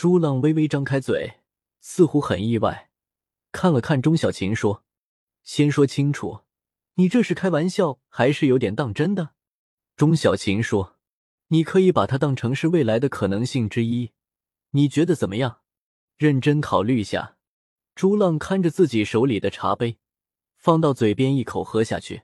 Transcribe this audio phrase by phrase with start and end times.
[0.00, 1.40] 朱浪微微张开嘴，
[1.78, 2.88] 似乎很意外，
[3.52, 4.82] 看了看钟小琴，说
[5.44, 6.40] ：“先说清楚，
[6.94, 9.32] 你这是开玩笑还是有点当真的？”
[9.96, 10.96] 钟小琴说
[11.48, 14.12] ：“你可以把它当成是未来的可能性之一，
[14.70, 15.58] 你觉得怎么样？
[16.16, 17.36] 认真考虑一下。”
[17.94, 19.98] 朱浪看着自己手里的茶杯，
[20.56, 22.22] 放到嘴边一口喝下去。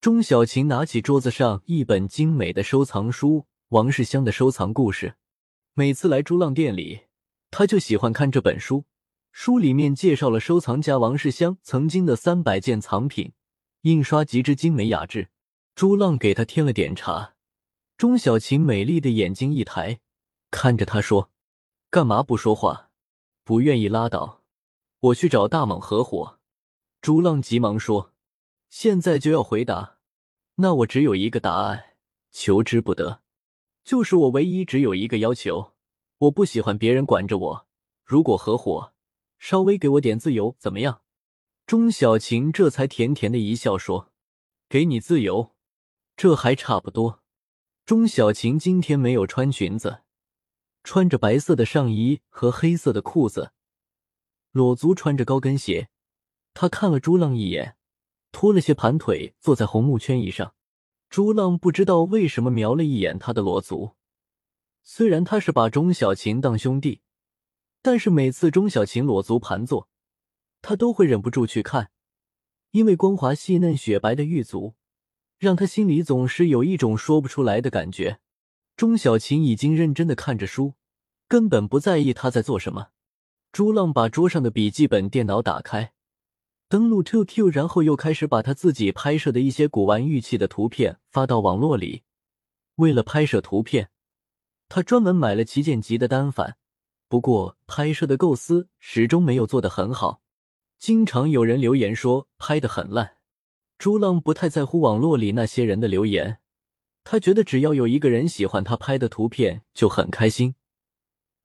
[0.00, 3.28] 钟小琴拿起桌子上一本精美的收藏书
[3.68, 5.10] 《王世襄的收藏故事》，
[5.76, 7.06] 每次来朱浪店里，
[7.50, 8.84] 他就喜欢看这本书。
[9.32, 13.32] 书里面介绍了收藏家王世襄曾经的三百件藏品，
[13.80, 15.30] 印刷极之精美雅致。
[15.74, 17.34] 朱浪给他添了点茶，
[17.96, 19.98] 钟小琴美丽的眼睛一抬，
[20.52, 21.32] 看着他说
[21.90, 22.90] ：“干嘛不说话？
[23.42, 24.44] 不愿意拉倒。
[25.00, 26.38] 我去找大猛合伙。”
[27.02, 28.12] 朱浪急忙说
[28.70, 29.98] ：“现在就要回答？
[30.54, 31.96] 那我只有一个答案，
[32.30, 33.23] 求之不得。
[33.84, 35.74] 就是我唯一只有一个要求，
[36.18, 37.66] 我不喜欢别人管着我。
[38.02, 38.92] 如果合伙，
[39.38, 41.02] 稍微给我点自由，怎么样？”
[41.66, 44.10] 钟小琴这才甜甜的一笑说
[44.68, 45.54] ：“给你自由。”
[46.16, 47.22] 这还差不多。
[47.84, 50.02] 钟小琴今天没有穿裙子，
[50.82, 53.52] 穿着白色的上衣和黑色的裤子，
[54.52, 55.90] 裸足穿着高跟鞋。
[56.54, 57.76] 她看了朱浪一眼，
[58.32, 60.53] 拖了些盘腿，坐在红木圈椅上。
[61.14, 63.92] 朱浪不知道为什么瞄了一眼他的裸足。
[64.82, 67.02] 虽然他是把钟小琴当兄弟，
[67.80, 69.88] 但是每次钟小琴裸足盘坐，
[70.60, 71.92] 他都会忍不住去看，
[72.72, 74.74] 因为光滑细嫩、雪白的玉足。
[75.38, 78.18] 让他心里总是有一种说不出来的感觉。
[78.76, 80.74] 钟小琴已经认真的看着书，
[81.28, 82.88] 根本不在意他在做什么。
[83.52, 85.92] 朱浪把桌上的笔记本电脑打开，
[86.74, 92.02] 登录 QQ，然后又开始把他自己拍摄的一些古玩玉器的图片发到网络里。
[92.74, 93.90] 为了拍摄图片，
[94.68, 96.56] 他专门买了旗舰级的单反，
[97.08, 100.20] 不过拍摄的构思始终没有做得很好，
[100.76, 103.18] 经常有人留言说拍的很烂。
[103.78, 106.38] 朱浪不太在乎网络里那些人的留言，
[107.04, 110.56] 他觉得只要有一个人喜欢他拍的图片就很开心。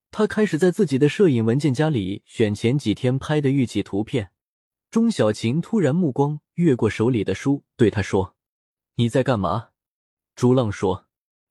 [0.10, 4.32] 他开始在自己的摄影文件夹里选前几天拍的玉器图片。
[4.90, 8.36] 钟小琴突然目光越过手里的书，对他说
[8.96, 9.70] ：“你在干嘛？”
[10.36, 11.06] 朱浪说：“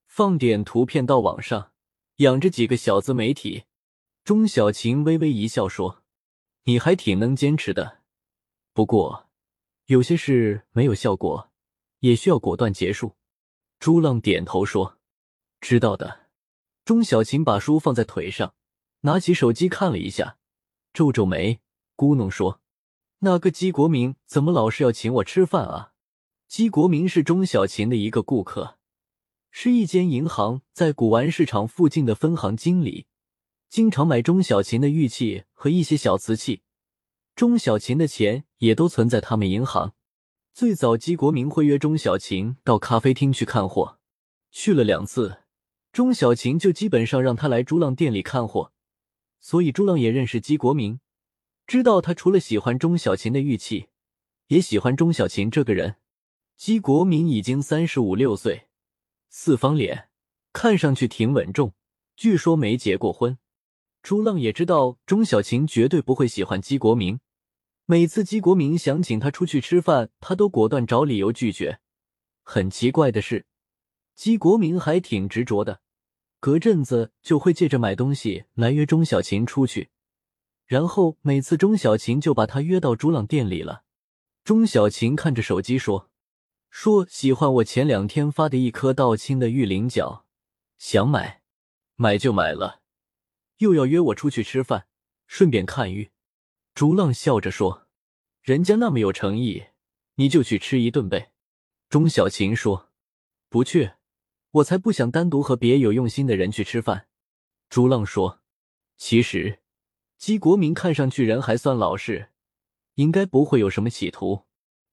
[0.08, 1.70] 放点图片到网上，
[2.16, 3.64] 养着几个小自媒体。”
[4.24, 6.02] 钟小琴微微一笑说
[6.64, 8.00] ：“你还挺能坚持的，
[8.72, 9.28] 不过……”
[9.86, 11.50] 有些事没有效果，
[12.00, 13.14] 也需要果断结束。
[13.78, 14.98] 朱浪点头说
[15.62, 16.26] ：“知道的。”
[16.84, 18.54] 钟小琴把书放在腿上，
[19.02, 20.38] 拿起手机看了一下，
[20.92, 21.60] 皱皱眉，
[21.96, 22.60] 咕哝说
[23.20, 25.92] ：“那个姬国明怎么老是要请我吃饭啊？”
[26.48, 28.78] 姬国明是钟小琴的一个顾客，
[29.50, 33.06] 是一间银行在古玩市场附近的分行经理，
[33.68, 36.62] 经常买钟小琴的玉器和一些小瓷器。
[37.34, 39.94] 钟小琴的钱也都存在他们银行。
[40.54, 43.98] 最早，姬国明会约钟小琴到咖啡厅去看货，
[44.50, 45.42] 去了两次，
[45.92, 48.72] 钟小琴就基本上让他来朱浪店里看货。
[49.38, 50.98] 所以朱浪也认识姬国明，
[51.68, 53.88] 知道他除了喜欢钟小琴的玉器，
[54.46, 55.96] 也喜欢钟小琴这个人。
[56.56, 58.68] 姬国明已经三十五六岁，
[59.28, 60.08] 四方脸，
[60.54, 61.74] 看上去挺稳重，
[62.16, 63.36] 据说没结过婚。
[64.02, 67.20] 朱浪也知道钟小琴绝对不会喜欢姬国明。
[67.84, 71.80] 每次姬国明想请他出去吃饭，他都果断找理由拒绝。
[72.44, 73.44] 很奇怪的是，
[74.14, 75.82] 姬国明还挺执着的，
[76.40, 79.90] 隔阵子就会借着买东西来约钟小琴出去，
[80.68, 83.84] 然后每次钟小琴就把他约到朱浪店里了。
[84.44, 86.10] 钟小琴看着手机说
[86.68, 90.26] ：“说喜欢我前两天发的一颗道青的玉菱角，
[90.76, 91.40] 想买，
[91.96, 92.82] 买就买了，
[93.56, 94.86] 又要约我出去吃饭，
[95.26, 96.10] 顺便看玉。”
[96.76, 97.88] 朱浪笑着说
[98.42, 99.68] ：“人家那么有诚意，
[100.16, 101.32] 你就去吃一顿呗。”
[101.88, 102.90] 钟小琴说
[103.48, 103.92] ：“不去，
[104.50, 107.08] 我才不想单独和别有用心的人去吃饭。”
[107.70, 108.42] 朱浪说
[108.98, 109.60] ：“其实，
[110.18, 112.30] 姬国明看上去人还算老实，
[112.94, 114.44] 应该不会有什么企图。”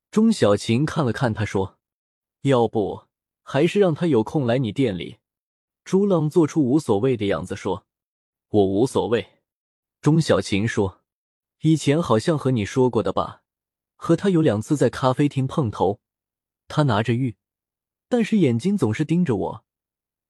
[0.09, 1.77] 钟小琴看了看他，说
[2.43, 3.07] ：“要不
[3.43, 5.17] 还是让他有空来你店里。”
[5.83, 7.85] 朱浪做出无所谓的样子说
[8.49, 9.41] ：“我无所谓。”
[10.01, 11.01] 钟小琴说。
[11.61, 13.41] 以前好像和你说过的吧，
[13.95, 15.99] 和他有两次在咖啡厅碰头，
[16.67, 17.37] 他拿着玉，
[18.07, 19.65] 但是眼睛总是盯着我。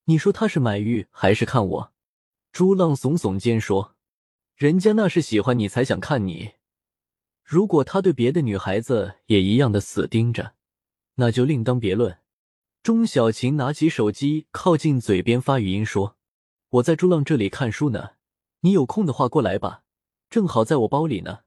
[0.04, 1.92] 你说他是买玉还是看我？
[2.52, 3.95] 朱浪耸耸肩说
[4.56, 6.52] ：“人家那是喜欢你才想看你，
[7.44, 10.54] 如果他对别的女孩子也一样的死盯着，
[11.16, 12.16] 那就另当别论。”
[12.82, 16.16] 钟小琴拿起手机靠近嘴边发语音说
[16.70, 18.12] ：“我在朱浪这里看书呢，
[18.60, 19.82] 你有空的话过来吧，
[20.30, 21.40] 正好在我包里呢。”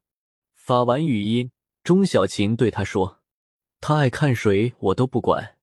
[0.53, 1.49] 发完语音，
[1.83, 3.21] 钟小琴对他说
[3.81, 5.55] ：“他爱看谁我都不管，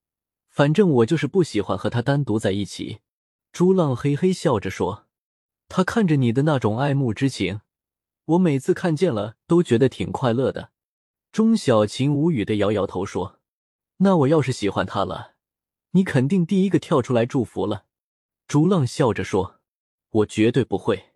[0.49, 2.99] 反正我就是不喜欢和他单独在一起。”
[3.53, 5.06] 朱浪嘿嘿笑着说
[5.69, 7.61] ：“他看着你的那种爱慕之情，
[8.25, 10.71] 我每次看见了都觉得挺快乐的。”
[11.33, 13.41] 钟小琴无语的摇摇头说
[13.99, 15.35] ：“那我要是喜欢他了，
[15.91, 17.85] 你肯定第一个跳出来祝福了。”
[18.49, 19.61] 朱浪笑着说
[20.11, 21.11] ：“我绝对不会。”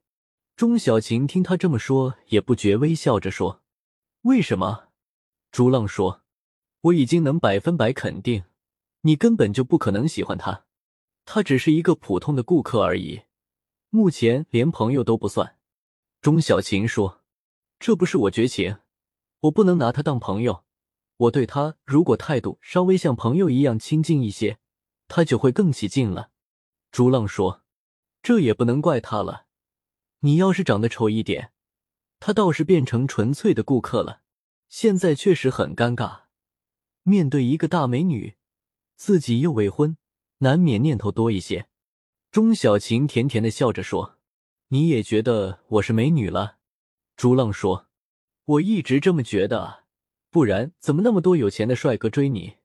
[0.56, 3.62] 钟小琴听他这么说，也不觉微笑着说。
[4.22, 4.88] 为什么？
[5.50, 6.22] 朱浪说
[6.82, 8.44] ：“我已经能百分百肯定，
[9.00, 10.66] 你根本就不可能喜欢他，
[11.24, 13.22] 他只是一个普通的顾客而已，
[13.90, 15.58] 目前连朋友都不算。”
[16.20, 17.22] 钟小琴说
[17.78, 18.78] ：“这不是我绝情，
[19.40, 20.64] 我不能拿他当朋友。
[21.16, 24.58] 我对他如果态度稍微像朋友一样亲近一些，
[25.06, 26.30] 他就会更起劲了。”
[26.92, 27.62] 朱浪说
[28.22, 29.46] ：“这也不能怪他了，
[30.20, 31.52] 你要是长得丑一点。”
[32.20, 34.20] 他倒是变成纯粹的顾客了，
[34.68, 36.24] 现在确实很尴尬。
[37.02, 38.36] 面对一个大美女，
[38.94, 39.96] 自己又未婚，
[40.40, 41.69] 难免念头多一些。
[42.30, 44.16] 钟小琴甜甜的笑着说
[44.70, 46.58] ：“你也觉得我是美女了？”
[47.16, 47.88] 朱浪说
[48.46, 49.84] ：“我一直这么觉得啊，
[50.30, 52.58] 不然怎么那么多有钱的帅哥追你？”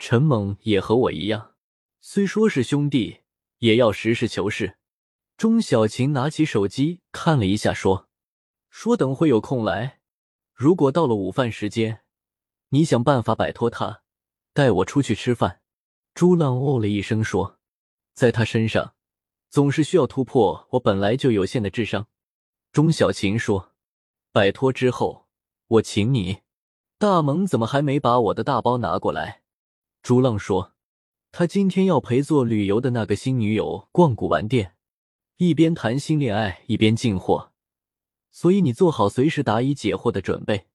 [0.00, 1.54] 陈猛也和我一样，
[2.00, 3.20] 虽说是兄弟，
[3.58, 4.76] 也要实事求是。
[5.36, 8.08] 钟小琴拿起手机看了一下，说。
[8.68, 10.00] 说等会有空来，
[10.52, 12.00] 如果到了午饭时间，
[12.70, 14.02] 你想办法摆脱他，
[14.52, 15.60] 带我出去吃饭。
[16.12, 17.60] 朱浪哦了一声说
[18.12, 18.94] ：“在他身上，
[19.48, 22.06] 总是需要突破我本来就有限的智商。”
[22.72, 23.72] 钟小琴说
[24.32, 25.26] ：“摆脱之后，
[25.68, 26.38] 我请你。”
[26.98, 29.42] 大萌怎么还没把我的大包拿过来？
[30.02, 30.72] 朱浪说
[31.32, 34.76] ：“他今天要陪做旅游的那个新女友逛古玩店，
[35.36, 37.52] 一边谈新恋爱，一边进货。”
[38.32, 40.68] 所以你做好随时答疑解惑的准备。”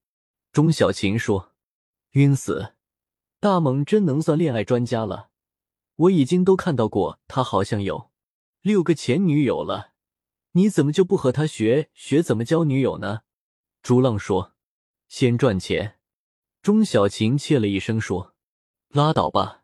[0.54, 1.54] 钟小琴说。
[2.14, 2.74] “晕死！
[3.40, 5.30] 大猛真能算恋爱专家了。
[5.96, 8.11] 我已经都看到过，他好像有
[8.62, 9.92] 六个前女友了。
[10.54, 13.22] 你怎么就不和他学学怎么交女友呢？”
[13.81, 14.54] 朱浪说。
[15.08, 15.98] “先赚钱。”
[16.62, 18.36] 钟小琴切了一声说。
[18.90, 19.63] “拉倒吧，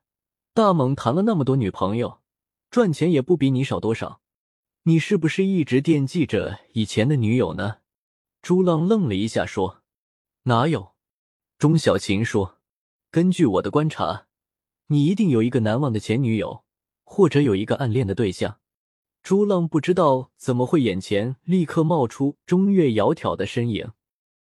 [0.53, 2.21] 大猛谈了那么多女朋友，
[2.69, 4.21] 赚钱也不比你少多少。
[4.83, 7.79] 你是不是一直惦记着以前的女友呢？”
[8.41, 9.83] 朱浪愣了一下，说
[10.43, 10.95] ：“哪有？”
[11.59, 12.59] 钟小琴说
[13.11, 14.27] ：“根据我的观察，
[14.87, 16.63] 你一定有一个难忘的前女友，
[17.03, 18.59] 或者有一个暗恋的对象。”
[19.27, 23.91] 朱浪不知道怎么会，眼前立刻冒出中月窈窕的身影。